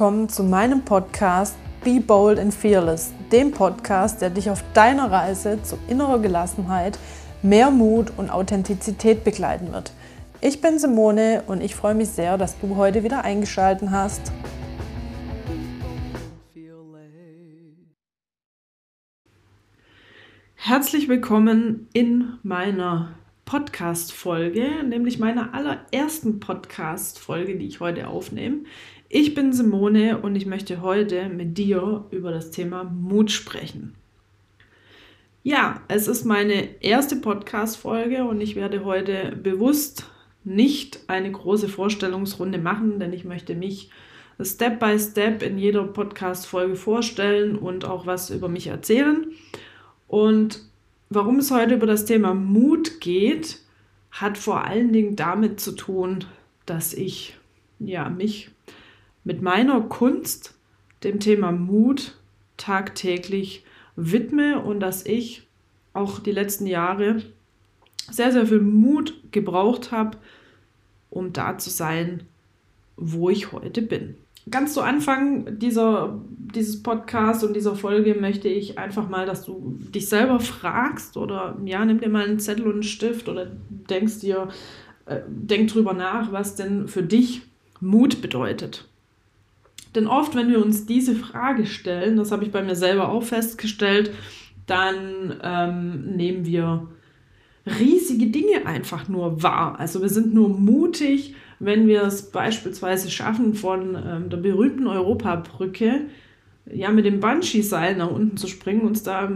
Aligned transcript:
willkommen 0.00 0.30
zu 0.30 0.44
meinem 0.44 0.82
Podcast 0.82 1.58
Be 1.84 2.00
Bold 2.00 2.38
and 2.38 2.54
Fearless, 2.54 3.12
dem 3.30 3.50
Podcast, 3.50 4.22
der 4.22 4.30
dich 4.30 4.48
auf 4.48 4.64
deiner 4.72 5.12
Reise 5.12 5.62
zu 5.62 5.78
innerer 5.88 6.18
Gelassenheit, 6.20 6.98
mehr 7.42 7.70
Mut 7.70 8.10
und 8.16 8.30
Authentizität 8.30 9.24
begleiten 9.24 9.74
wird. 9.74 9.92
Ich 10.40 10.62
bin 10.62 10.78
Simone 10.78 11.42
und 11.48 11.62
ich 11.62 11.74
freue 11.74 11.94
mich 11.94 12.08
sehr, 12.08 12.38
dass 12.38 12.58
du 12.60 12.76
heute 12.76 13.04
wieder 13.04 13.24
eingeschaltet 13.24 13.90
hast. 13.90 14.32
Herzlich 20.54 21.10
willkommen 21.10 21.88
in 21.92 22.38
meiner 22.42 23.16
Podcast-Folge, 23.50 24.84
nämlich 24.84 25.18
meiner 25.18 25.54
allerersten 25.54 26.38
Podcast-Folge, 26.38 27.58
die 27.58 27.66
ich 27.66 27.80
heute 27.80 28.06
aufnehme. 28.06 28.58
Ich 29.08 29.34
bin 29.34 29.52
Simone 29.52 30.18
und 30.18 30.36
ich 30.36 30.46
möchte 30.46 30.82
heute 30.82 31.28
mit 31.28 31.58
dir 31.58 32.04
über 32.12 32.30
das 32.30 32.52
Thema 32.52 32.84
Mut 32.84 33.32
sprechen. 33.32 33.96
Ja, 35.42 35.80
es 35.88 36.06
ist 36.06 36.24
meine 36.24 36.80
erste 36.80 37.16
Podcast-Folge 37.16 38.22
und 38.22 38.40
ich 38.40 38.54
werde 38.54 38.84
heute 38.84 39.34
bewusst 39.34 40.06
nicht 40.44 41.00
eine 41.08 41.32
große 41.32 41.68
Vorstellungsrunde 41.68 42.58
machen, 42.58 43.00
denn 43.00 43.12
ich 43.12 43.24
möchte 43.24 43.56
mich 43.56 43.90
Step 44.40 44.78
by 44.78 44.96
Step 44.96 45.42
in 45.42 45.58
jeder 45.58 45.82
Podcast-Folge 45.82 46.76
vorstellen 46.76 47.56
und 47.56 47.84
auch 47.84 48.06
was 48.06 48.30
über 48.30 48.48
mich 48.48 48.68
erzählen. 48.68 49.26
Und 50.06 50.69
warum 51.10 51.40
es 51.40 51.50
heute 51.50 51.74
über 51.74 51.86
das 51.86 52.04
Thema 52.04 52.34
Mut 52.34 53.00
geht, 53.00 53.58
hat 54.12 54.38
vor 54.38 54.64
allen 54.64 54.92
Dingen 54.92 55.16
damit 55.16 55.60
zu 55.60 55.72
tun, 55.72 56.24
dass 56.66 56.94
ich 56.94 57.36
ja 57.80 58.08
mich 58.08 58.50
mit 59.24 59.42
meiner 59.42 59.80
Kunst 59.82 60.54
dem 61.02 61.20
Thema 61.20 61.52
Mut 61.52 62.16
tagtäglich 62.56 63.64
widme 63.96 64.60
und 64.60 64.80
dass 64.80 65.04
ich 65.04 65.46
auch 65.92 66.20
die 66.20 66.32
letzten 66.32 66.66
Jahre 66.66 67.22
sehr, 68.10 68.32
sehr 68.32 68.46
viel 68.46 68.60
Mut 68.60 69.14
gebraucht 69.32 69.92
habe, 69.92 70.16
um 71.10 71.32
da 71.32 71.58
zu 71.58 71.70
sein, 71.70 72.22
wo 72.96 73.30
ich 73.30 73.52
heute 73.52 73.82
bin. 73.82 74.16
Ganz 74.50 74.74
zu 74.74 74.82
Anfang 74.82 75.58
dieser, 75.58 76.20
dieses 76.54 76.82
Podcast 76.82 77.44
und 77.44 77.54
dieser 77.54 77.76
Folge 77.76 78.14
möchte 78.14 78.48
ich 78.48 78.78
einfach 78.78 79.08
mal, 79.08 79.26
dass 79.26 79.44
du 79.44 79.78
dich 79.94 80.08
selber 80.08 80.40
fragst 80.40 81.16
oder 81.16 81.56
ja, 81.64 81.84
nimm 81.84 82.00
dir 82.00 82.08
mal 82.08 82.24
einen 82.24 82.40
Zettel 82.40 82.66
und 82.66 82.72
einen 82.74 82.82
Stift 82.82 83.28
oder 83.28 83.46
denkst 83.88 84.20
dir, 84.20 84.48
äh, 85.06 85.20
denk 85.28 85.68
drüber 85.68 85.92
nach, 85.92 86.32
was 86.32 86.54
denn 86.54 86.88
für 86.88 87.02
dich 87.02 87.42
Mut 87.80 88.22
bedeutet. 88.22 88.86
Denn 89.94 90.06
oft, 90.06 90.34
wenn 90.34 90.48
wir 90.48 90.64
uns 90.64 90.86
diese 90.86 91.14
Frage 91.14 91.66
stellen, 91.66 92.16
das 92.16 92.30
habe 92.30 92.44
ich 92.44 92.52
bei 92.52 92.62
mir 92.62 92.76
selber 92.76 93.08
auch 93.08 93.22
festgestellt, 93.22 94.12
dann 94.66 95.40
ähm, 95.42 96.16
nehmen 96.16 96.46
wir 96.46 96.86
riesige 97.66 98.26
Dinge 98.26 98.66
einfach 98.66 99.08
nur 99.08 99.42
wahr. 99.42 99.78
Also 99.78 100.00
wir 100.00 100.08
sind 100.08 100.32
nur 100.32 100.48
mutig, 100.48 101.34
wenn 101.60 101.86
wir 101.86 102.02
es 102.02 102.30
beispielsweise 102.32 103.10
schaffen, 103.10 103.54
von 103.54 103.94
ähm, 103.94 104.30
der 104.30 104.38
berühmten 104.38 104.86
Europabrücke 104.86 106.06
ja 106.66 106.90
mit 106.90 107.04
dem 107.04 107.20
Banshee-Seil 107.20 107.96
nach 107.96 108.10
unten 108.10 108.36
zu 108.36 108.48
springen, 108.48 108.82
uns 108.82 109.02
da 109.02 109.30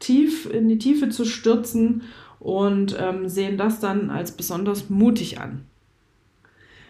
tief 0.00 0.52
in 0.52 0.68
die 0.68 0.78
Tiefe 0.78 1.08
zu 1.08 1.24
stürzen 1.24 2.02
und 2.40 2.96
ähm, 3.00 3.28
sehen 3.28 3.56
das 3.56 3.80
dann 3.80 4.10
als 4.10 4.32
besonders 4.32 4.90
mutig 4.90 5.40
an. 5.40 5.64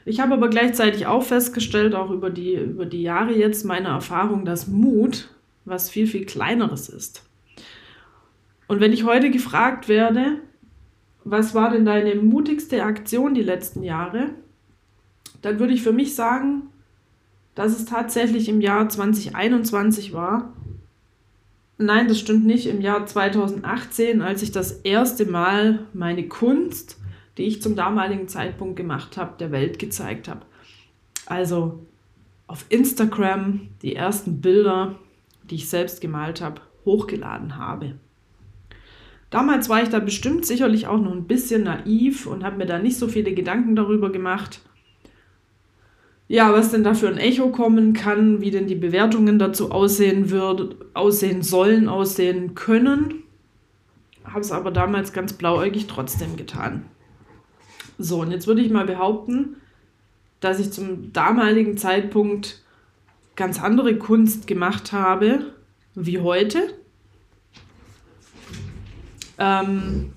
Ich 0.04 0.20
habe 0.20 0.34
aber 0.34 0.48
gleichzeitig 0.48 1.06
auch 1.06 1.22
festgestellt, 1.22 1.94
auch 1.94 2.10
über 2.10 2.30
die, 2.30 2.54
über 2.54 2.86
die 2.86 3.02
Jahre 3.02 3.32
jetzt, 3.32 3.64
meine 3.64 3.88
Erfahrung, 3.88 4.44
dass 4.46 4.66
Mut 4.66 5.28
was 5.66 5.90
viel, 5.90 6.06
viel 6.06 6.24
kleineres 6.24 6.88
ist. 6.88 7.28
Und 8.68 8.80
wenn 8.80 8.92
ich 8.92 9.04
heute 9.04 9.30
gefragt 9.30 9.88
werde, 9.88 10.38
was 11.24 11.54
war 11.54 11.70
denn 11.70 11.84
deine 11.84 12.14
mutigste 12.14 12.82
Aktion 12.84 13.34
die 13.34 13.42
letzten 13.42 13.82
Jahre, 13.82 14.30
dann 15.42 15.58
würde 15.58 15.72
ich 15.72 15.82
für 15.82 15.92
mich 15.92 16.14
sagen, 16.14 16.62
dass 17.54 17.76
es 17.76 17.84
tatsächlich 17.84 18.48
im 18.48 18.60
Jahr 18.60 18.88
2021 18.88 20.12
war. 20.12 20.52
Nein, 21.76 22.08
das 22.08 22.18
stimmt 22.18 22.46
nicht. 22.46 22.66
Im 22.66 22.80
Jahr 22.80 23.06
2018, 23.06 24.22
als 24.22 24.42
ich 24.42 24.52
das 24.52 24.72
erste 24.72 25.26
Mal 25.26 25.86
meine 25.92 26.26
Kunst 26.28 26.98
die 27.38 27.44
ich 27.44 27.62
zum 27.62 27.76
damaligen 27.76 28.28
Zeitpunkt 28.28 28.76
gemacht 28.76 29.16
habe, 29.16 29.38
der 29.38 29.52
Welt 29.52 29.78
gezeigt 29.78 30.28
habe. 30.28 30.42
Also 31.26 31.86
auf 32.48 32.66
Instagram 32.68 33.68
die 33.82 33.94
ersten 33.94 34.40
Bilder, 34.40 34.96
die 35.48 35.54
ich 35.54 35.70
selbst 35.70 36.00
gemalt 36.00 36.40
habe, 36.40 36.60
hochgeladen 36.84 37.56
habe. 37.56 37.94
Damals 39.30 39.68
war 39.68 39.82
ich 39.82 39.90
da 39.90 40.00
bestimmt 40.00 40.46
sicherlich 40.46 40.86
auch 40.86 40.98
noch 40.98 41.12
ein 41.12 41.26
bisschen 41.26 41.62
naiv 41.62 42.26
und 42.26 42.44
habe 42.44 42.56
mir 42.56 42.66
da 42.66 42.78
nicht 42.78 42.96
so 42.96 43.08
viele 43.08 43.34
Gedanken 43.34 43.76
darüber 43.76 44.10
gemacht. 44.10 44.62
Ja, 46.30 46.52
was 46.52 46.70
denn 46.70 46.84
da 46.84 46.92
für 46.92 47.08
ein 47.08 47.16
Echo 47.16 47.48
kommen 47.48 47.94
kann, 47.94 48.42
wie 48.42 48.50
denn 48.50 48.66
die 48.66 48.74
Bewertungen 48.74 49.38
dazu 49.38 49.72
aussehen 49.72 50.28
wird, 50.28 50.76
aussehen 50.92 51.42
sollen, 51.42 51.88
aussehen 51.88 52.54
können. 52.54 53.22
Habe 54.24 54.40
es 54.40 54.52
aber 54.52 54.70
damals 54.70 55.14
ganz 55.14 55.32
blauäugig 55.32 55.86
trotzdem 55.86 56.36
getan. 56.36 56.84
So, 57.96 58.20
und 58.20 58.30
jetzt 58.30 58.46
würde 58.46 58.60
ich 58.60 58.70
mal 58.70 58.84
behaupten, 58.84 59.56
dass 60.40 60.60
ich 60.60 60.70
zum 60.70 61.14
damaligen 61.14 61.78
Zeitpunkt 61.78 62.62
ganz 63.34 63.60
andere 63.60 63.96
Kunst 63.96 64.46
gemacht 64.46 64.92
habe 64.92 65.46
wie 65.94 66.20
heute. 66.20 66.74
Ähm, 69.38 70.12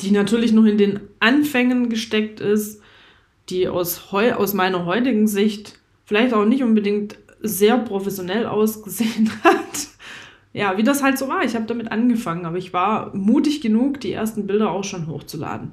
die 0.00 0.12
natürlich 0.12 0.52
noch 0.52 0.64
in 0.64 0.78
den 0.78 1.00
Anfängen 1.20 1.90
gesteckt 1.90 2.40
ist, 2.40 2.80
die 3.48 3.68
aus, 3.68 4.12
heu 4.12 4.32
aus 4.32 4.54
meiner 4.54 4.86
heutigen 4.86 5.26
Sicht 5.26 5.78
vielleicht 6.04 6.34
auch 6.34 6.44
nicht 6.44 6.62
unbedingt 6.62 7.16
sehr 7.40 7.78
professionell 7.78 8.46
ausgesehen 8.46 9.30
hat. 9.44 9.88
ja, 10.52 10.76
wie 10.76 10.82
das 10.82 11.02
halt 11.02 11.18
so 11.18 11.28
war. 11.28 11.44
Ich 11.44 11.54
habe 11.54 11.66
damit 11.66 11.92
angefangen, 11.92 12.46
aber 12.46 12.56
ich 12.56 12.72
war 12.72 13.14
mutig 13.14 13.60
genug, 13.60 14.00
die 14.00 14.12
ersten 14.12 14.46
Bilder 14.46 14.70
auch 14.70 14.84
schon 14.84 15.06
hochzuladen. 15.06 15.72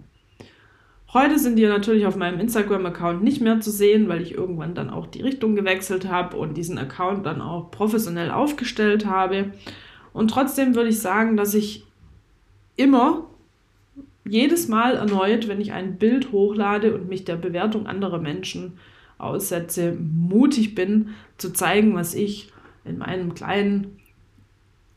Heute 1.13 1.37
sind 1.39 1.57
die 1.57 1.65
natürlich 1.65 2.05
auf 2.05 2.15
meinem 2.15 2.39
Instagram-Account 2.39 3.21
nicht 3.21 3.41
mehr 3.41 3.59
zu 3.59 3.69
sehen, 3.69 4.07
weil 4.07 4.21
ich 4.21 4.33
irgendwann 4.33 4.75
dann 4.75 4.89
auch 4.89 5.07
die 5.07 5.21
Richtung 5.21 5.55
gewechselt 5.55 6.07
habe 6.07 6.37
und 6.37 6.55
diesen 6.55 6.77
Account 6.77 7.25
dann 7.25 7.41
auch 7.41 7.69
professionell 7.69 8.31
aufgestellt 8.31 9.05
habe. 9.05 9.51
Und 10.13 10.31
trotzdem 10.31 10.73
würde 10.73 10.89
ich 10.89 10.99
sagen, 10.99 11.35
dass 11.35 11.53
ich 11.53 11.85
immer, 12.77 13.25
jedes 14.23 14.67
Mal 14.67 14.95
erneut, 14.95 15.47
wenn 15.47 15.61
ich 15.61 15.71
ein 15.71 15.97
Bild 15.97 16.31
hochlade 16.31 16.93
und 16.93 17.09
mich 17.09 17.25
der 17.25 17.35
Bewertung 17.35 17.87
anderer 17.87 18.19
Menschen 18.19 18.77
aussetze, 19.17 19.93
mutig 19.93 20.75
bin 20.75 21.09
zu 21.37 21.51
zeigen, 21.53 21.95
was 21.95 22.13
ich 22.13 22.51
in 22.85 22.97
meinem 22.97 23.33
kleinen 23.33 23.99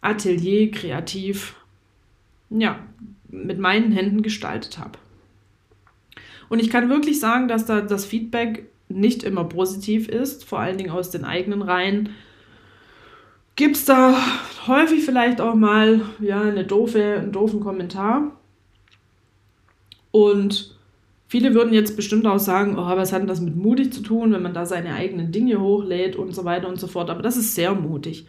Atelier 0.01 0.71
kreativ 0.71 1.57
ja, 2.51 2.79
mit 3.29 3.59
meinen 3.59 3.93
Händen 3.93 4.23
gestaltet 4.23 4.79
habe. 4.79 4.99
Und 6.49 6.61
ich 6.61 6.71
kann 6.71 6.89
wirklich 6.89 7.21
sagen, 7.21 7.49
dass 7.49 7.67
da 7.67 7.81
das 7.81 8.05
Feedback 8.05 8.69
nicht 8.89 9.23
immer 9.23 9.45
positiv 9.45 10.09
ist, 10.09 10.45
vor 10.45 10.61
allen 10.61 10.79
Dingen 10.79 10.91
aus 10.91 11.11
den 11.11 11.25
eigenen 11.25 11.62
Reihen. 11.62 12.11
Gibt 13.56 13.77
es 13.77 13.85
da 13.85 14.17
häufig 14.67 15.05
vielleicht 15.05 15.41
auch 15.41 15.55
mal 15.55 16.03
ja, 16.21 16.43
eine 16.43 16.65
doofe, 16.65 17.03
einen 17.19 17.33
doofen 17.33 17.61
Kommentar. 17.61 18.33
Und 20.14 20.76
viele 21.26 21.54
würden 21.54 21.75
jetzt 21.75 21.97
bestimmt 21.97 22.25
auch 22.25 22.38
sagen, 22.38 22.78
oh, 22.78 22.86
was 22.86 23.12
hat 23.12 23.22
denn 23.22 23.26
das 23.26 23.41
mit 23.41 23.56
mutig 23.56 23.92
zu 23.92 24.00
tun, 24.00 24.30
wenn 24.32 24.42
man 24.42 24.54
da 24.54 24.64
seine 24.64 24.94
eigenen 24.94 25.32
Dinge 25.32 25.60
hochlädt 25.60 26.14
und 26.14 26.32
so 26.32 26.44
weiter 26.44 26.69
und 26.69 26.78
so 26.78 26.87
fort. 26.87 27.11
Aber 27.11 27.20
das 27.20 27.37
ist 27.37 27.56
sehr 27.56 27.75
mutig. 27.75 28.25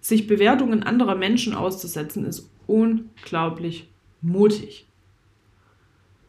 Sich 0.00 0.26
Bewertungen 0.26 0.82
anderer 0.82 1.14
Menschen 1.14 1.54
auszusetzen, 1.54 2.24
ist 2.24 2.50
unglaublich 2.66 3.88
mutig. 4.20 4.88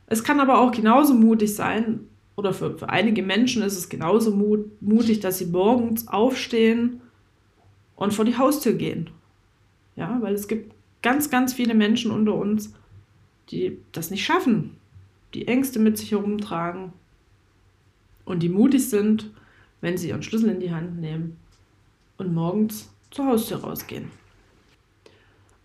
Es 0.06 0.24
kann 0.24 0.40
aber 0.40 0.60
auch 0.60 0.70
genauso 0.70 1.16
mutig 1.16 1.56
sein, 1.56 2.02
oder 2.36 2.54
für, 2.54 2.78
für 2.78 2.90
einige 2.90 3.24
Menschen 3.24 3.64
ist 3.64 3.80
es 3.80 3.90
genauso 3.90 4.30
mut, 4.30 4.80
mutig, 4.80 5.22
dass 5.22 5.40
sie 5.40 5.48
morgens 5.48 6.08
aufstehen 6.08 7.02
und 7.96 8.14
vor 8.14 8.26
die 8.26 8.38
Haustür 8.38 8.74
gehen. 8.74 9.10
Ja, 9.96 10.20
weil 10.22 10.36
es 10.36 10.48
gibt 10.48 10.72
ganz, 11.02 11.32
ganz 11.32 11.56
viele 11.56 11.74
Menschen 11.74 12.12
unter 12.12 12.36
uns, 12.36 12.76
die 13.50 13.80
das 13.92 14.12
nicht 14.12 14.24
schaffen, 14.24 14.76
die 15.34 15.48
Ängste 15.48 15.80
mit 15.80 15.98
sich 15.98 16.12
herumtragen 16.12 16.94
und 18.26 18.44
die 18.44 18.50
mutig 18.50 18.90
sind, 18.90 19.32
wenn 19.82 19.98
sie 19.98 20.10
ihren 20.10 20.24
Schlüssel 20.24 20.50
in 20.50 20.60
die 20.60 20.72
Hand 20.72 21.00
nehmen 21.00 21.38
und 22.18 22.34
morgens 22.34 22.90
zur 23.12 23.26
Haustür 23.26 23.58
rausgehen. 23.58 24.12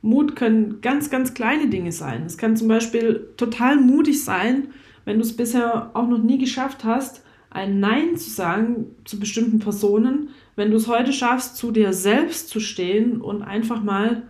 Mut 0.02 0.36
können 0.36 0.80
ganz, 0.82 1.08
ganz 1.08 1.32
kleine 1.32 1.68
Dinge 1.68 1.90
sein. 1.90 2.24
Es 2.26 2.36
kann 2.36 2.56
zum 2.56 2.68
Beispiel 2.68 3.28
total 3.36 3.76
mutig 3.76 4.22
sein, 4.22 4.68
wenn 5.04 5.16
du 5.16 5.22
es 5.22 5.36
bisher 5.36 5.90
auch 5.94 6.06
noch 6.06 6.22
nie 6.22 6.38
geschafft 6.38 6.84
hast, 6.84 7.22
ein 7.50 7.80
Nein 7.80 8.16
zu 8.16 8.30
sagen 8.30 8.86
zu 9.04 9.18
bestimmten 9.18 9.60
Personen, 9.60 10.30
wenn 10.56 10.70
du 10.70 10.76
es 10.76 10.88
heute 10.88 11.12
schaffst, 11.12 11.56
zu 11.56 11.70
dir 11.70 11.92
selbst 11.92 12.48
zu 12.48 12.60
stehen 12.60 13.20
und 13.20 13.42
einfach 13.42 13.82
mal, 13.82 14.22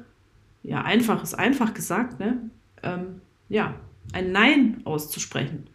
ja, 0.63 0.83
einfach 0.83 1.23
ist 1.23 1.35
einfach 1.35 1.75
gesagt, 1.75 2.21
ne? 2.21 2.51
Ähm, 2.83 3.21
ja, 3.49 3.75
ein 4.13 4.33
Nein 4.33 4.83
auszusprechen. 4.85 5.69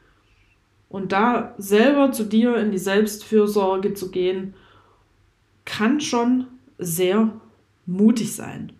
Und 0.89 1.11
da 1.11 1.53
selber 1.57 2.11
zu 2.11 2.23
dir 2.23 2.55
in 2.57 2.71
die 2.71 2.77
Selbstfürsorge 2.77 3.93
zu 3.93 4.09
gehen, 4.11 4.55
kann 5.65 6.01
schon 6.01 6.47
sehr 6.79 7.31
mutig 7.85 8.35
sein. 8.35 8.73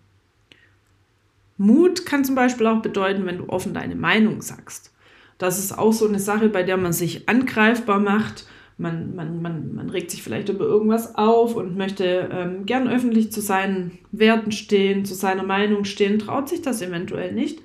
Mut 1.56 2.06
kann 2.06 2.24
zum 2.24 2.34
Beispiel 2.34 2.66
auch 2.66 2.82
bedeuten, 2.82 3.26
wenn 3.26 3.38
du 3.38 3.48
offen 3.48 3.74
deine 3.74 3.94
Meinung 3.94 4.42
sagst. 4.42 4.92
Das 5.38 5.58
ist 5.58 5.78
auch 5.78 5.92
so 5.92 6.08
eine 6.08 6.18
Sache, 6.18 6.48
bei 6.48 6.62
der 6.62 6.76
man 6.76 6.92
sich 6.92 7.28
angreifbar 7.28 8.00
macht. 8.00 8.46
Man, 8.76 9.14
man, 9.14 9.42
man, 9.42 9.74
man 9.74 9.90
regt 9.90 10.10
sich 10.10 10.22
vielleicht 10.22 10.48
über 10.48 10.64
irgendwas 10.64 11.16
auf 11.16 11.54
und 11.54 11.76
möchte 11.76 12.30
ähm, 12.32 12.64
gern 12.64 12.88
öffentlich 12.88 13.30
zu 13.30 13.42
seinen 13.42 13.98
Werten 14.10 14.52
stehen, 14.52 15.04
zu 15.04 15.14
seiner 15.14 15.42
Meinung 15.42 15.84
stehen, 15.84 16.18
traut 16.18 16.48
sich 16.48 16.62
das 16.62 16.80
eventuell 16.80 17.32
nicht. 17.32 17.60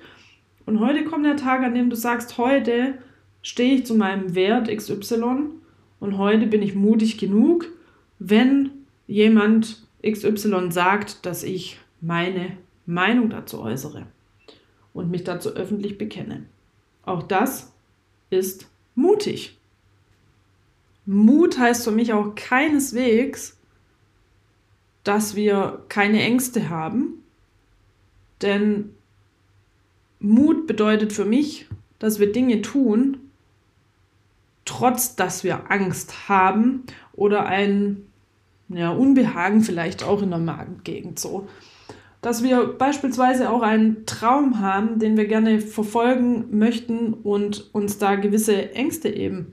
Und 0.66 0.80
heute 0.80 1.04
kommt 1.04 1.24
der 1.24 1.36
Tag, 1.36 1.62
an 1.62 1.74
dem 1.74 1.88
du 1.88 1.96
sagst, 1.96 2.38
heute 2.38 2.98
stehe 3.40 3.76
ich 3.76 3.86
zu 3.86 3.94
meinem 3.94 4.34
Wert 4.34 4.68
XY 4.68 5.50
und 6.00 6.18
heute 6.18 6.46
bin 6.46 6.60
ich 6.60 6.74
mutig 6.74 7.18
genug, 7.18 7.66
wenn 8.18 8.70
jemand 9.06 9.86
XY 10.04 10.70
sagt, 10.70 11.24
dass 11.24 11.44
ich 11.44 11.78
meine 12.00 12.56
Meinung 12.84 13.30
dazu 13.30 13.60
äußere 13.60 14.06
und 14.92 15.10
mich 15.10 15.22
dazu 15.22 15.50
öffentlich 15.50 15.98
bekenne. 15.98 16.46
Auch 17.04 17.22
das 17.22 17.72
ist 18.30 18.68
mutig. 18.96 19.56
Mut 21.04 21.58
heißt 21.58 21.84
für 21.84 21.92
mich 21.92 22.12
auch 22.12 22.34
keineswegs, 22.34 23.56
dass 25.04 25.36
wir 25.36 25.84
keine 25.88 26.20
Ängste 26.22 26.68
haben, 26.68 27.22
denn 28.42 28.90
Mut 30.18 30.66
bedeutet 30.66 31.12
für 31.12 31.24
mich, 31.24 31.66
dass 31.98 32.18
wir 32.18 32.32
Dinge 32.32 32.62
tun, 32.62 33.18
trotz 34.64 35.16
dass 35.16 35.44
wir 35.44 35.70
Angst 35.70 36.28
haben 36.28 36.84
oder 37.14 37.46
ein 37.46 38.06
ja, 38.68 38.90
Unbehagen 38.90 39.62
vielleicht 39.62 40.02
auch 40.02 40.22
in 40.22 40.30
der 40.30 40.38
Magengegend 40.38 41.18
so. 41.18 41.48
Dass 42.20 42.42
wir 42.42 42.66
beispielsweise 42.66 43.50
auch 43.50 43.62
einen 43.62 44.04
Traum 44.06 44.60
haben, 44.60 44.98
den 44.98 45.16
wir 45.16 45.26
gerne 45.26 45.60
verfolgen 45.60 46.58
möchten 46.58 47.14
und 47.14 47.72
uns 47.72 47.98
da 47.98 48.16
gewisse 48.16 48.72
Ängste 48.72 49.08
eben 49.08 49.52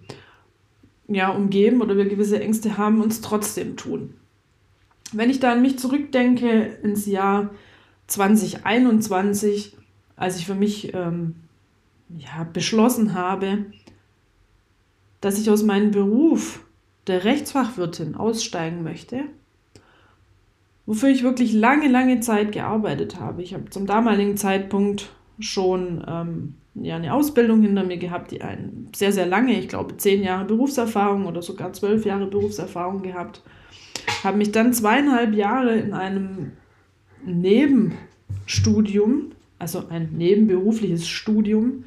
ja, 1.07 1.29
umgeben 1.29 1.81
oder 1.81 1.97
wir 1.97 2.05
gewisse 2.05 2.41
Ängste 2.41 2.77
haben, 2.77 3.01
uns 3.01 3.21
trotzdem 3.21 3.77
tun. 3.77 4.15
Wenn 5.11 5.29
ich 5.29 5.39
da 5.39 5.51
an 5.51 5.61
mich 5.61 5.77
zurückdenke 5.77 6.77
ins 6.81 7.05
Jahr 7.05 7.51
2021, 8.07 9.77
als 10.15 10.37
ich 10.37 10.45
für 10.45 10.55
mich 10.55 10.93
ähm, 10.93 11.35
ja, 12.17 12.47
beschlossen 12.51 13.13
habe, 13.13 13.65
dass 15.21 15.39
ich 15.39 15.49
aus 15.49 15.63
meinem 15.63 15.91
Beruf 15.91 16.63
der 17.07 17.23
Rechtsfachwirtin 17.23 18.15
aussteigen 18.15 18.83
möchte, 18.83 19.23
wofür 20.85 21.09
ich 21.09 21.23
wirklich 21.23 21.53
lange, 21.53 21.87
lange 21.87 22.19
Zeit 22.19 22.51
gearbeitet 22.51 23.19
habe. 23.19 23.41
Ich 23.41 23.53
habe 23.53 23.69
zum 23.69 23.85
damaligen 23.85 24.37
Zeitpunkt 24.37 25.11
schon 25.39 26.03
ähm, 26.07 26.55
ja, 26.75 26.95
eine 26.95 27.13
Ausbildung 27.13 27.61
hinter 27.61 27.83
mir 27.83 27.97
gehabt, 27.97 28.31
die 28.31 28.41
ein 28.41 28.89
sehr, 28.95 29.11
sehr 29.11 29.25
lange, 29.25 29.57
ich 29.57 29.67
glaube 29.67 29.97
zehn 29.97 30.23
Jahre 30.23 30.45
Berufserfahrung 30.45 31.25
oder 31.25 31.41
sogar 31.41 31.73
zwölf 31.73 32.05
Jahre 32.05 32.27
Berufserfahrung 32.27 33.01
gehabt. 33.01 33.41
Habe 34.23 34.37
mich 34.37 34.51
dann 34.51 34.73
zweieinhalb 34.73 35.33
Jahre 35.33 35.75
in 35.75 35.93
einem 35.93 36.53
Nebenstudium, 37.25 39.31
also 39.63 39.85
ein 39.89 40.09
nebenberufliches 40.11 41.07
Studium, 41.07 41.85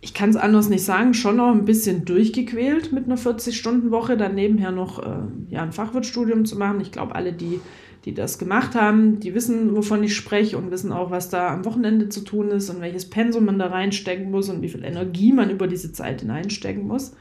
ich 0.00 0.12
kann 0.12 0.30
es 0.30 0.36
anders 0.36 0.68
nicht 0.68 0.84
sagen, 0.84 1.14
schon 1.14 1.36
noch 1.36 1.52
ein 1.52 1.64
bisschen 1.64 2.04
durchgequält 2.04 2.92
mit 2.92 3.04
einer 3.04 3.16
40-Stunden-Woche, 3.16 4.16
dann 4.16 4.34
nebenher 4.34 4.72
noch 4.72 4.98
äh, 4.98 5.20
ja, 5.50 5.62
ein 5.62 5.70
Fachwirtstudium 5.70 6.44
zu 6.44 6.58
machen. 6.58 6.80
Ich 6.80 6.90
glaube, 6.90 7.14
alle, 7.14 7.32
die, 7.32 7.60
die 8.04 8.12
das 8.12 8.40
gemacht 8.40 8.74
haben, 8.74 9.20
die 9.20 9.32
wissen, 9.32 9.76
wovon 9.76 10.02
ich 10.02 10.16
spreche 10.16 10.58
und 10.58 10.72
wissen 10.72 10.90
auch, 10.90 11.12
was 11.12 11.28
da 11.28 11.54
am 11.54 11.64
Wochenende 11.64 12.08
zu 12.08 12.22
tun 12.22 12.48
ist 12.48 12.68
und 12.68 12.80
welches 12.80 13.08
Pensum 13.08 13.44
man 13.44 13.60
da 13.60 13.68
reinstecken 13.68 14.28
muss 14.32 14.48
und 14.48 14.60
wie 14.62 14.68
viel 14.68 14.82
Energie 14.82 15.32
man 15.32 15.50
über 15.50 15.68
diese 15.68 15.92
Zeit 15.92 16.22
hineinstecken 16.22 16.84
muss. 16.84 17.14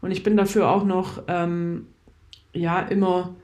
Und 0.00 0.10
ich 0.10 0.24
bin 0.24 0.36
dafür 0.36 0.68
auch 0.68 0.84
noch 0.84 1.22
ähm, 1.28 1.86
ja 2.52 2.80
immer 2.80 3.36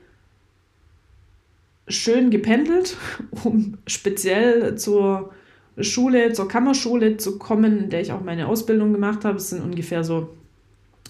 schön 1.87 2.29
gependelt, 2.29 2.97
um 3.43 3.77
speziell 3.87 4.75
zur 4.75 5.31
Schule, 5.79 6.33
zur 6.33 6.47
Kammerschule 6.47 7.17
zu 7.17 7.37
kommen, 7.37 7.77
in 7.77 7.89
der 7.89 8.01
ich 8.01 8.11
auch 8.11 8.23
meine 8.23 8.47
Ausbildung 8.47 8.93
gemacht 8.93 9.25
habe. 9.25 9.37
Es 9.37 9.49
sind 9.49 9.63
ungefähr 9.63 10.03
so 10.03 10.29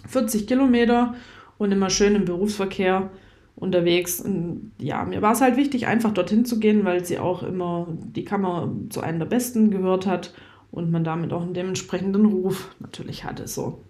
40 0.07 0.47
Kilometer 0.47 1.15
und 1.57 1.71
immer 1.71 1.89
schön 1.89 2.15
im 2.15 2.25
Berufsverkehr 2.25 3.09
unterwegs. 3.55 4.19
Und 4.19 4.71
ja, 4.77 5.03
mir 5.05 5.21
war 5.21 5.33
es 5.33 5.41
halt 5.41 5.57
wichtig, 5.57 5.87
einfach 5.87 6.13
dorthin 6.13 6.45
zu 6.45 6.59
gehen, 6.59 6.85
weil 6.85 7.03
sie 7.05 7.17
auch 7.17 7.43
immer 7.43 7.87
die 7.89 8.25
Kammer 8.25 8.71
zu 8.89 9.01
einem 9.01 9.19
der 9.19 9.25
besten 9.25 9.71
gehört 9.71 10.05
hat 10.05 10.33
und 10.71 10.91
man 10.91 11.03
damit 11.03 11.33
auch 11.33 11.41
einen 11.41 11.53
dementsprechenden 11.53 12.25
Ruf 12.25 12.75
natürlich 12.79 13.23
hatte. 13.23 13.47
So. 13.47 13.81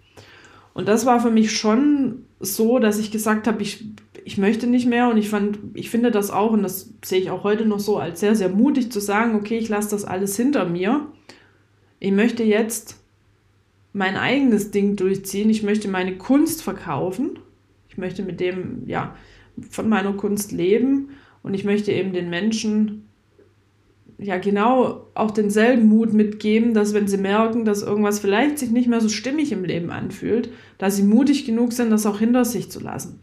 Und 0.74 0.88
das 0.88 1.06
war 1.06 1.20
für 1.20 1.30
mich 1.30 1.58
schon 1.58 2.24
so, 2.40 2.78
dass 2.78 2.98
ich 2.98 3.10
gesagt 3.10 3.46
habe, 3.46 3.62
ich, 3.62 3.84
ich 4.28 4.36
möchte 4.36 4.66
nicht 4.66 4.86
mehr 4.86 5.08
und 5.08 5.16
ich 5.16 5.30
fand, 5.30 5.58
ich 5.72 5.88
finde 5.88 6.10
das 6.10 6.30
auch, 6.30 6.52
und 6.52 6.62
das 6.62 6.92
sehe 7.02 7.18
ich 7.18 7.30
auch 7.30 7.44
heute 7.44 7.64
noch 7.64 7.80
so, 7.80 7.96
als 7.96 8.20
sehr, 8.20 8.34
sehr 8.34 8.50
mutig 8.50 8.92
zu 8.92 9.00
sagen, 9.00 9.34
okay, 9.34 9.56
ich 9.56 9.70
lasse 9.70 9.88
das 9.88 10.04
alles 10.04 10.36
hinter 10.36 10.66
mir. 10.66 11.06
Ich 11.98 12.12
möchte 12.12 12.42
jetzt 12.42 13.00
mein 13.94 14.18
eigenes 14.18 14.70
Ding 14.70 14.96
durchziehen. 14.96 15.48
Ich 15.48 15.62
möchte 15.62 15.88
meine 15.88 16.18
Kunst 16.18 16.62
verkaufen. 16.62 17.38
Ich 17.88 17.96
möchte 17.96 18.22
mit 18.22 18.38
dem, 18.38 18.82
ja, 18.86 19.16
von 19.70 19.88
meiner 19.88 20.12
Kunst 20.12 20.52
leben 20.52 21.08
und 21.42 21.54
ich 21.54 21.64
möchte 21.64 21.90
eben 21.90 22.12
den 22.12 22.28
Menschen 22.28 23.08
ja 24.18 24.36
genau 24.36 25.06
auch 25.14 25.30
denselben 25.30 25.88
Mut 25.88 26.12
mitgeben, 26.12 26.74
dass 26.74 26.92
wenn 26.92 27.08
sie 27.08 27.16
merken, 27.16 27.64
dass 27.64 27.82
irgendwas 27.82 28.18
vielleicht 28.18 28.58
sich 28.58 28.72
nicht 28.72 28.88
mehr 28.88 29.00
so 29.00 29.08
stimmig 29.08 29.52
im 29.52 29.64
Leben 29.64 29.88
anfühlt, 29.88 30.50
dass 30.76 30.96
sie 30.96 31.02
mutig 31.02 31.46
genug 31.46 31.72
sind, 31.72 31.88
das 31.88 32.04
auch 32.04 32.18
hinter 32.18 32.44
sich 32.44 32.70
zu 32.70 32.80
lassen. 32.80 33.20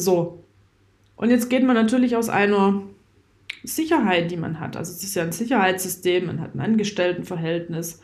So. 0.00 0.42
Und 1.16 1.30
jetzt 1.30 1.48
geht 1.48 1.64
man 1.64 1.74
natürlich 1.74 2.16
aus 2.16 2.28
einer 2.28 2.82
Sicherheit, 3.64 4.30
die 4.30 4.36
man 4.36 4.60
hat. 4.60 4.76
Also 4.76 4.92
es 4.92 5.02
ist 5.02 5.14
ja 5.14 5.22
ein 5.22 5.32
Sicherheitssystem, 5.32 6.26
man 6.26 6.40
hat 6.40 6.54
ein 6.54 6.60
Angestelltenverhältnis. 6.60 8.00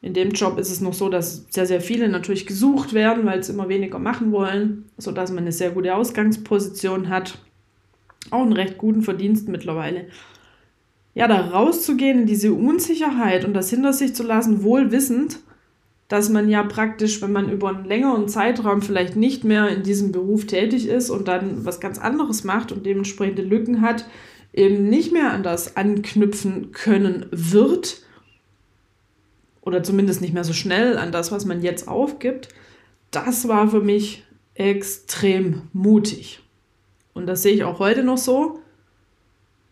In 0.00 0.14
dem 0.14 0.30
Job 0.30 0.58
ist 0.58 0.70
es 0.70 0.80
noch 0.80 0.92
so, 0.92 1.08
dass 1.08 1.46
sehr, 1.50 1.66
sehr 1.66 1.80
viele 1.80 2.08
natürlich 2.08 2.46
gesucht 2.46 2.92
werden, 2.92 3.24
weil 3.24 3.38
es 3.38 3.48
immer 3.48 3.68
weniger 3.68 3.98
machen 3.98 4.32
wollen, 4.32 4.84
sodass 4.98 5.30
man 5.30 5.44
eine 5.44 5.52
sehr 5.52 5.70
gute 5.70 5.94
Ausgangsposition 5.94 7.08
hat. 7.08 7.38
Auch 8.30 8.42
einen 8.42 8.52
recht 8.52 8.78
guten 8.78 9.02
Verdienst 9.02 9.48
mittlerweile 9.48 10.06
ja, 11.14 11.28
da 11.28 11.40
rauszugehen 11.40 12.20
in 12.20 12.26
diese 12.26 12.52
Unsicherheit 12.52 13.44
und 13.44 13.54
das 13.54 13.70
hinter 13.70 13.92
sich 13.92 14.14
zu 14.14 14.24
lassen, 14.24 14.62
wohl 14.62 14.90
wissend, 14.90 15.38
dass 16.08 16.28
man 16.28 16.48
ja 16.48 16.62
praktisch, 16.62 17.22
wenn 17.22 17.32
man 17.32 17.50
über 17.50 17.70
einen 17.70 17.84
längeren 17.84 18.28
Zeitraum 18.28 18.82
vielleicht 18.82 19.16
nicht 19.16 19.44
mehr 19.44 19.68
in 19.68 19.82
diesem 19.82 20.12
Beruf 20.12 20.46
tätig 20.46 20.86
ist 20.86 21.10
und 21.10 21.28
dann 21.28 21.64
was 21.64 21.80
ganz 21.80 21.98
anderes 21.98 22.44
macht 22.44 22.72
und 22.72 22.84
dementsprechende 22.84 23.42
Lücken 23.42 23.80
hat, 23.80 24.06
eben 24.52 24.88
nicht 24.88 25.12
mehr 25.12 25.32
an 25.32 25.42
das 25.42 25.76
anknüpfen 25.76 26.72
können 26.72 27.26
wird 27.30 28.02
oder 29.62 29.82
zumindest 29.82 30.20
nicht 30.20 30.34
mehr 30.34 30.44
so 30.44 30.52
schnell 30.52 30.98
an 30.98 31.10
das, 31.10 31.32
was 31.32 31.46
man 31.46 31.62
jetzt 31.62 31.88
aufgibt, 31.88 32.48
das 33.10 33.48
war 33.48 33.68
für 33.68 33.80
mich 33.80 34.24
extrem 34.54 35.62
mutig. 35.72 36.40
Und 37.14 37.26
das 37.26 37.42
sehe 37.42 37.54
ich 37.54 37.64
auch 37.64 37.78
heute 37.78 38.04
noch 38.04 38.18
so. 38.18 38.60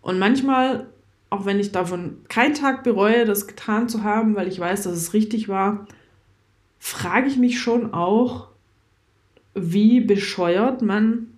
Und 0.01 0.19
manchmal 0.19 0.87
auch 1.33 1.47
wenn 1.47 1.59
ich 1.59 1.73
davon 1.73 2.19
keinen 2.29 2.53
Tag 2.53 2.85
bereue, 2.85 3.25
das 3.25 3.47
getan 3.47 3.89
zu 3.89 4.03
haben, 4.03 4.37
weil 4.37 4.49
ich 4.49 4.61
weiß, 4.61 4.83
dass 4.83 4.93
es 4.93 5.15
richtig 5.15 5.49
war, 5.49 5.87
frage 6.83 7.29
ich 7.29 7.37
mich 7.37 7.61
schon 7.61 7.93
auch, 7.95 8.49
wie 9.55 10.01
bescheuert 10.01 10.83
man 10.83 11.29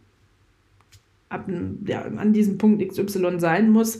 ab, 1.29 1.49
ja, 1.87 2.03
an 2.03 2.33
diesem 2.33 2.59
Punkt 2.59 2.87
XY 2.87 3.41
sein 3.41 3.71
muss, 3.71 3.99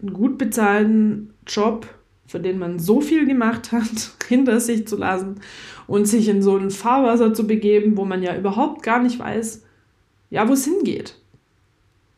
einen 0.00 0.12
gut 0.12 0.38
bezahlten 0.38 1.34
Job, 1.46 1.86
für 2.26 2.40
den 2.40 2.58
man 2.58 2.78
so 2.78 3.00
viel 3.00 3.26
gemacht 3.26 3.72
hat, 3.72 4.12
hinter 4.28 4.60
sich 4.60 4.86
zu 4.86 4.96
lassen 4.96 5.40
und 5.86 6.06
sich 6.06 6.28
in 6.28 6.42
so 6.42 6.56
ein 6.56 6.70
Fahrwasser 6.70 7.34
zu 7.34 7.46
begeben, 7.46 7.96
wo 7.96 8.04
man 8.04 8.22
ja 8.22 8.36
überhaupt 8.36 8.82
gar 8.82 9.02
nicht 9.02 9.18
weiß, 9.18 9.64
ja, 10.30 10.48
wo 10.48 10.52
es 10.52 10.64
hingeht. 10.64 11.18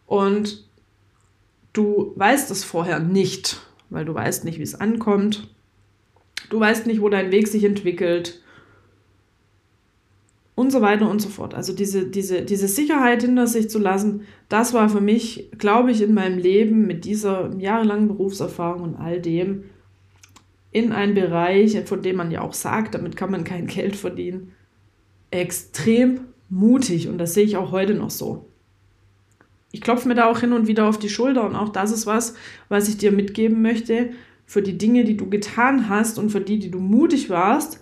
Und 0.07 0.65
Du 1.75 2.13
weißt 2.15 2.53
es 2.53 2.63
vorher 2.63 3.01
nicht, 3.01 3.61
weil 3.91 4.05
du 4.05 4.15
weißt 4.15 4.45
nicht, 4.45 4.59
wie 4.59 4.63
es 4.63 4.77
ankommt. 4.77 5.54
Du 6.51 6.61
weißt 6.61 6.87
nicht, 6.87 7.01
wo 7.01 7.09
dein 7.09 7.33
Weg 7.33 7.49
sich 7.49 7.65
entwickelt. 7.65 8.45
und 10.55 10.71
so 10.71 10.81
weiter 10.81 11.11
und 11.11 11.21
so 11.21 11.29
fort. 11.29 11.55
Also 11.55 11.73
diese, 11.73 12.07
diese, 12.07 12.43
diese 12.43 12.69
Sicherheit 12.69 13.23
hinter 13.23 13.47
sich 13.47 13.69
zu 13.69 13.79
lassen, 13.79 14.23
das 14.49 14.73
war 14.73 14.89
für 14.89 15.01
mich, 15.01 15.51
glaube 15.59 15.91
ich, 15.91 16.01
in 16.01 16.15
meinem 16.15 16.39
Leben 16.39 16.87
mit 16.87 17.05
dieser 17.05 17.55
jahrelangen 17.57 18.09
Berufserfahrung 18.09 18.83
und 18.83 18.95
all 18.95 19.21
dem 19.21 19.65
in 20.71 20.93
einen 20.93 21.15
Bereich, 21.15 21.81
von 21.85 22.03
dem 22.03 22.17
man 22.17 22.31
ja 22.31 22.41
auch 22.41 22.53
sagt, 22.53 22.95
damit 22.95 23.17
kann 23.17 23.31
man 23.31 23.45
kein 23.45 23.67
Geld 23.67 23.97
verdienen, 23.97 24.53
extrem 25.31 26.21
mutig 26.49 27.09
und 27.09 27.19
das 27.19 27.35
sehe 27.35 27.45
ich 27.45 27.57
auch 27.57 27.73
heute 27.73 27.95
noch 27.95 28.11
so. 28.11 28.49
Ich 29.73 29.81
klopfe 29.81 30.07
mir 30.07 30.15
da 30.15 30.27
auch 30.31 30.39
hin 30.39 30.53
und 30.53 30.69
wieder 30.69 30.89
auf 30.89 30.99
die 30.99 31.09
Schulter 31.09 31.45
und 31.45 31.57
auch 31.57 31.69
das 31.69 31.91
ist 31.91 32.07
was, 32.07 32.35
was 32.69 32.89
ich 32.89 32.97
dir 32.97 33.11
mitgeben 33.11 33.61
möchte. 33.61 34.11
Für 34.47 34.63
die 34.63 34.79
Dinge, 34.79 35.05
die 35.05 35.17
du 35.17 35.29
getan 35.29 35.89
hast 35.89 36.19
und 36.19 36.31
für 36.31 36.41
die, 36.41 36.59
die 36.59 36.71
du 36.71 36.79
mutig 36.79 37.31
warst, 37.31 37.81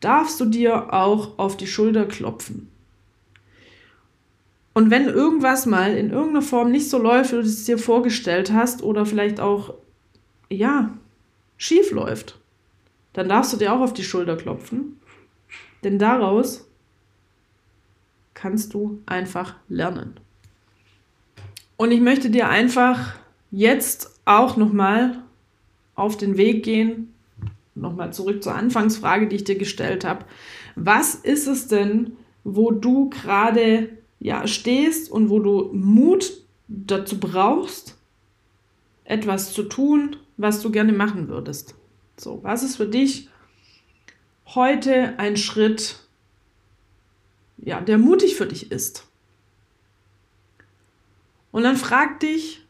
darfst 0.00 0.40
du 0.40 0.46
dir 0.46 0.92
auch 0.92 1.38
auf 1.38 1.56
die 1.56 1.66
Schulter 1.66 2.06
klopfen. 2.06 2.68
Und 4.74 4.90
wenn 4.90 5.08
irgendwas 5.08 5.66
mal 5.66 5.96
in 5.96 6.10
irgendeiner 6.10 6.42
Form 6.42 6.70
nicht 6.70 6.88
so 6.88 6.98
läuft, 6.98 7.32
wie 7.32 7.36
du 7.36 7.42
es 7.42 7.64
dir 7.64 7.78
vorgestellt 7.78 8.52
hast 8.52 8.82
oder 8.82 9.06
vielleicht 9.06 9.40
auch, 9.40 9.74
ja, 10.48 10.96
schief 11.56 11.90
läuft, 11.90 12.38
dann 13.12 13.28
darfst 13.28 13.52
du 13.52 13.56
dir 13.56 13.72
auch 13.72 13.80
auf 13.80 13.92
die 13.92 14.04
Schulter 14.04 14.36
klopfen. 14.36 15.00
Denn 15.82 15.98
daraus 15.98 16.68
kannst 18.34 18.72
du 18.72 19.02
einfach 19.04 19.56
lernen. 19.68 20.20
Und 21.76 21.90
ich 21.90 22.00
möchte 22.00 22.30
dir 22.30 22.48
einfach 22.48 23.14
jetzt 23.50 24.20
auch 24.24 24.56
nochmal 24.56 25.24
auf 25.98 26.16
den 26.16 26.36
Weg 26.36 26.64
gehen, 26.64 27.14
nochmal 27.74 28.12
zurück 28.12 28.42
zur 28.42 28.54
Anfangsfrage, 28.54 29.28
die 29.28 29.36
ich 29.36 29.44
dir 29.44 29.58
gestellt 29.58 30.04
habe. 30.04 30.24
Was 30.76 31.14
ist 31.14 31.46
es 31.46 31.68
denn, 31.68 32.16
wo 32.44 32.70
du 32.70 33.10
gerade 33.10 33.90
ja, 34.20 34.46
stehst 34.46 35.10
und 35.10 35.30
wo 35.30 35.38
du 35.38 35.70
Mut 35.72 36.32
dazu 36.68 37.18
brauchst, 37.18 37.96
etwas 39.04 39.52
zu 39.52 39.64
tun, 39.64 40.16
was 40.36 40.60
du 40.60 40.70
gerne 40.70 40.92
machen 40.92 41.28
würdest? 41.28 41.74
So, 42.16 42.40
was 42.42 42.62
ist 42.62 42.76
für 42.76 42.88
dich 42.88 43.28
heute 44.46 45.18
ein 45.18 45.36
Schritt, 45.36 46.00
ja, 47.58 47.80
der 47.80 47.98
mutig 47.98 48.36
für 48.36 48.46
dich 48.46 48.70
ist? 48.70 49.06
Und 51.50 51.62
dann 51.62 51.76
frag 51.76 52.20
dich, 52.20 52.66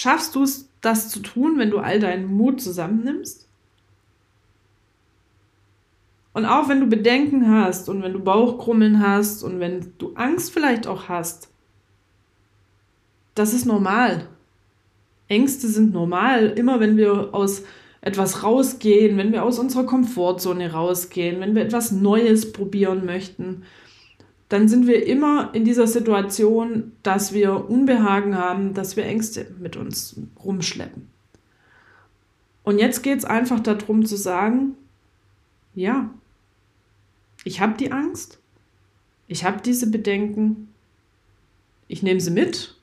schaffst 0.00 0.34
du 0.34 0.42
es 0.42 0.68
das 0.80 1.10
zu 1.10 1.20
tun, 1.20 1.58
wenn 1.58 1.70
du 1.70 1.78
all 1.78 2.00
deinen 2.00 2.26
Mut 2.26 2.60
zusammennimmst? 2.60 3.46
Und 6.32 6.46
auch 6.46 6.68
wenn 6.68 6.80
du 6.80 6.86
Bedenken 6.86 7.50
hast 7.50 7.88
und 7.88 8.02
wenn 8.02 8.12
du 8.12 8.20
Bauchkrummeln 8.20 9.06
hast 9.06 9.42
und 9.42 9.60
wenn 9.60 9.92
du 9.98 10.14
Angst 10.14 10.52
vielleicht 10.52 10.86
auch 10.86 11.08
hast, 11.08 11.48
das 13.34 13.52
ist 13.52 13.66
normal. 13.66 14.28
Ängste 15.28 15.68
sind 15.68 15.92
normal. 15.92 16.46
Immer 16.46 16.80
wenn 16.80 16.96
wir 16.96 17.34
aus 17.34 17.64
etwas 18.00 18.42
rausgehen, 18.42 19.18
wenn 19.18 19.32
wir 19.32 19.44
aus 19.44 19.58
unserer 19.58 19.84
Komfortzone 19.84 20.72
rausgehen, 20.72 21.40
wenn 21.40 21.54
wir 21.54 21.62
etwas 21.62 21.92
Neues 21.92 22.52
probieren 22.52 23.04
möchten, 23.04 23.64
dann 24.50 24.68
sind 24.68 24.88
wir 24.88 25.06
immer 25.06 25.54
in 25.54 25.64
dieser 25.64 25.86
Situation, 25.86 26.90
dass 27.04 27.32
wir 27.32 27.70
Unbehagen 27.70 28.36
haben, 28.36 28.74
dass 28.74 28.96
wir 28.96 29.06
Ängste 29.06 29.46
mit 29.60 29.76
uns 29.76 30.20
rumschleppen. 30.44 31.08
Und 32.64 32.80
jetzt 32.80 33.02
geht 33.02 33.20
es 33.20 33.24
einfach 33.24 33.60
darum 33.60 34.04
zu 34.04 34.16
sagen, 34.16 34.74
ja, 35.72 36.10
ich 37.44 37.60
habe 37.60 37.76
die 37.76 37.92
Angst, 37.92 38.40
ich 39.28 39.44
habe 39.44 39.62
diese 39.62 39.88
Bedenken, 39.88 40.74
ich 41.86 42.02
nehme 42.02 42.20
sie 42.20 42.32
mit, 42.32 42.76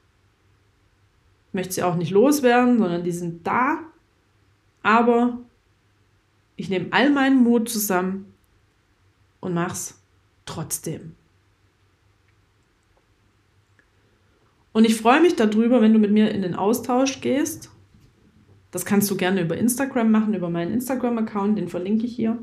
möchte 1.51 1.73
sie 1.73 1.83
auch 1.83 1.95
nicht 1.95 2.11
loswerden, 2.11 2.77
sondern 2.79 3.03
die 3.03 3.11
sind 3.11 3.45
da, 3.45 3.79
aber 4.83 5.37
ich 6.55 6.69
nehme 6.69 6.87
all 6.91 7.09
meinen 7.09 7.43
Mut 7.43 7.67
zusammen 7.67 8.33
und 9.41 9.53
mache 9.53 9.73
es 9.73 9.99
trotzdem. 10.45 11.17
Und 14.77 14.85
ich 14.85 14.95
freue 14.95 15.21
mich 15.21 15.35
darüber, 15.35 15.81
wenn 15.81 15.91
du 15.91 15.97
mit 15.97 16.11
mir 16.11 16.29
in 16.29 16.43
den 16.43 16.53
Austausch 16.53 17.19
gehst. 17.19 17.71
Das 18.69 18.85
kannst 18.85 19.09
du 19.09 19.17
gerne 19.17 19.41
über 19.41 19.57
Instagram 19.57 20.11
machen, 20.11 20.35
über 20.35 20.51
meinen 20.51 20.71
Instagram-Account, 20.71 21.57
den 21.57 21.67
verlinke 21.67 22.05
ich 22.05 22.15
hier. 22.15 22.37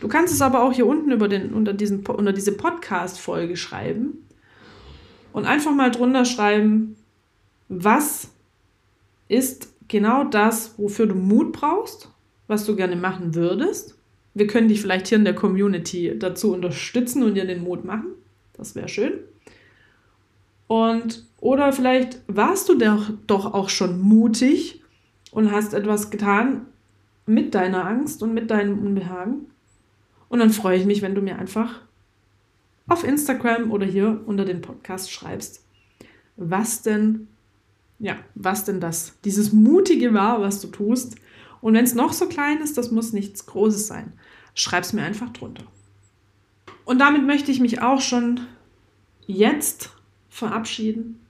Du 0.00 0.08
kannst 0.08 0.34
es 0.34 0.42
aber 0.42 0.64
auch 0.64 0.72
hier 0.72 0.84
unten 0.84 1.12
über 1.12 1.28
den, 1.28 1.54
unter, 1.54 1.74
diesen, 1.74 2.04
unter 2.04 2.32
diese 2.32 2.56
Podcast-Folge 2.56 3.56
schreiben 3.56 4.26
und 5.32 5.44
einfach 5.44 5.72
mal 5.72 5.92
drunter 5.92 6.24
schreiben, 6.24 6.96
was 7.68 8.32
ist 9.28 9.72
genau 9.86 10.24
das, 10.24 10.74
wofür 10.76 11.06
du 11.06 11.14
Mut 11.14 11.52
brauchst, 11.52 12.10
was 12.48 12.66
du 12.66 12.74
gerne 12.74 12.96
machen 12.96 13.36
würdest. 13.36 13.96
Wir 14.34 14.48
können 14.48 14.66
dich 14.66 14.80
vielleicht 14.80 15.06
hier 15.06 15.18
in 15.18 15.24
der 15.24 15.36
Community 15.36 16.18
dazu 16.18 16.52
unterstützen 16.52 17.22
und 17.22 17.36
dir 17.36 17.44
den 17.44 17.62
Mut 17.62 17.84
machen. 17.84 18.08
Das 18.54 18.74
wäre 18.74 18.88
schön. 18.88 19.20
Und 20.72 21.26
oder 21.38 21.70
vielleicht 21.70 22.22
warst 22.28 22.66
du 22.70 22.78
doch, 22.78 23.10
doch 23.26 23.52
auch 23.52 23.68
schon 23.68 24.00
mutig 24.00 24.82
und 25.30 25.52
hast 25.52 25.74
etwas 25.74 26.10
getan 26.10 26.64
mit 27.26 27.54
deiner 27.54 27.84
Angst 27.84 28.22
und 28.22 28.32
mit 28.32 28.50
deinem 28.50 28.78
Unbehagen. 28.78 29.50
Und 30.30 30.38
dann 30.38 30.48
freue 30.48 30.78
ich 30.78 30.86
mich, 30.86 31.02
wenn 31.02 31.14
du 31.14 31.20
mir 31.20 31.38
einfach 31.38 31.82
auf 32.88 33.04
Instagram 33.04 33.70
oder 33.70 33.84
hier 33.84 34.22
unter 34.24 34.46
den 34.46 34.62
Podcast 34.62 35.12
schreibst, 35.12 35.62
was 36.36 36.80
denn, 36.80 37.28
ja, 37.98 38.16
was 38.34 38.64
denn 38.64 38.80
das, 38.80 39.18
dieses 39.26 39.52
Mutige 39.52 40.14
war, 40.14 40.40
was 40.40 40.62
du 40.62 40.68
tust. 40.68 41.16
Und 41.60 41.74
wenn 41.74 41.84
es 41.84 41.94
noch 41.94 42.14
so 42.14 42.28
klein 42.28 42.62
ist, 42.62 42.78
das 42.78 42.90
muss 42.90 43.12
nichts 43.12 43.44
Großes 43.44 43.88
sein. 43.88 44.14
Schreib 44.54 44.84
es 44.84 44.94
mir 44.94 45.02
einfach 45.02 45.34
drunter. 45.34 45.64
Und 46.86 46.98
damit 46.98 47.26
möchte 47.26 47.50
ich 47.50 47.60
mich 47.60 47.82
auch 47.82 48.00
schon 48.00 48.40
jetzt 49.26 49.90
verabschieden. 50.32 51.20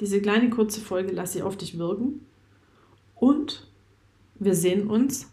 Diese 0.00 0.20
kleine 0.20 0.50
kurze 0.50 0.82
Folge 0.82 1.10
lasse 1.10 1.38
ich 1.38 1.44
auf 1.44 1.56
dich 1.56 1.78
wirken. 1.78 2.26
Und 3.14 3.66
wir 4.34 4.54
sehen 4.54 4.88
uns 4.88 5.30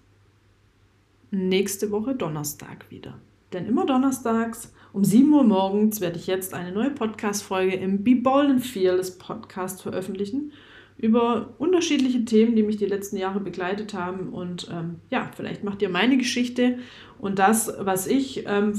nächste 1.30 1.92
Woche 1.92 2.16
Donnerstag 2.16 2.90
wieder. 2.90 3.20
Denn 3.52 3.66
immer 3.66 3.86
donnerstags 3.86 4.72
um 4.94 5.04
7 5.04 5.32
Uhr 5.34 5.44
morgens 5.44 6.00
werde 6.00 6.18
ich 6.18 6.28
jetzt 6.28 6.54
eine 6.54 6.72
neue 6.72 6.92
Podcast-Folge 6.92 7.76
im 7.76 8.04
Be 8.04 8.16
Bold 8.16 8.50
and 8.50 8.66
Fearless 8.66 9.18
Podcast 9.18 9.82
veröffentlichen 9.82 10.54
über 11.00 11.56
unterschiedliche 11.58 12.26
Themen, 12.26 12.56
die 12.56 12.64
mich 12.64 12.78
die 12.78 12.86
letzten 12.86 13.18
Jahre 13.18 13.40
begleitet 13.40 13.94
haben. 13.94 14.30
Und 14.30 14.70
ähm, 14.72 14.98
ja, 15.10 15.32
vielleicht 15.36 15.64
macht 15.64 15.82
ihr 15.82 15.90
meine 15.90 16.18
Geschichte 16.18 16.80
und 17.20 17.40
das, 17.40 17.72
was 17.80 18.06
ich 18.06 18.46
ähm, 18.48 18.74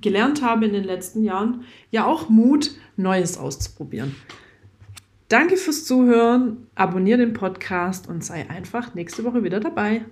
gelernt 0.00 0.42
habe 0.42 0.66
in 0.66 0.72
den 0.72 0.84
letzten 0.84 1.24
Jahren, 1.24 1.64
ja 1.90 2.06
auch 2.06 2.28
Mut, 2.28 2.72
Neues 2.96 3.38
auszuprobieren. 3.38 4.14
Danke 5.28 5.56
fürs 5.56 5.86
Zuhören, 5.86 6.66
abonniere 6.74 7.18
den 7.18 7.32
Podcast 7.32 8.06
und 8.06 8.22
sei 8.22 8.50
einfach 8.50 8.94
nächste 8.94 9.24
Woche 9.24 9.42
wieder 9.42 9.60
dabei. 9.60 10.04